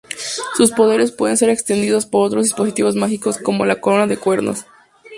Sus 0.57 0.71
poderes 0.71 1.11
pueden 1.11 1.37
ser 1.37 1.51
extendidos 1.51 2.07
por 2.07 2.25
otros 2.25 2.45
dispositivos 2.45 2.95
mágicos, 2.95 3.37
como 3.37 3.67
la 3.67 3.79
Corona 3.79 4.07
de 4.07 4.17
Cuernos. 4.17 4.65